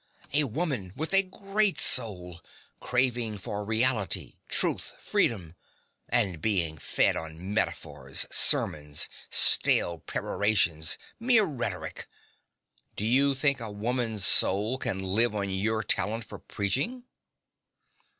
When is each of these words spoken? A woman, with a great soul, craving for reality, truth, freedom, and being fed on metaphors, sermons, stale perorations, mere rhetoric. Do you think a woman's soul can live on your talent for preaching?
A 0.33 0.45
woman, 0.45 0.93
with 0.95 1.13
a 1.13 1.21
great 1.21 1.77
soul, 1.77 2.41
craving 2.79 3.37
for 3.37 3.63
reality, 3.63 4.37
truth, 4.47 4.95
freedom, 4.97 5.55
and 6.09 6.41
being 6.41 6.79
fed 6.79 7.15
on 7.15 7.53
metaphors, 7.53 8.25
sermons, 8.31 9.07
stale 9.29 9.99
perorations, 9.99 10.97
mere 11.19 11.45
rhetoric. 11.45 12.07
Do 12.95 13.05
you 13.05 13.35
think 13.35 13.59
a 13.59 13.69
woman's 13.69 14.25
soul 14.25 14.79
can 14.79 14.97
live 14.97 15.35
on 15.35 15.51
your 15.51 15.83
talent 15.83 16.23
for 16.25 16.39
preaching? 16.39 17.03